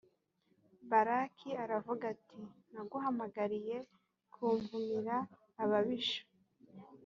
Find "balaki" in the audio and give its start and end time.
0.89-1.49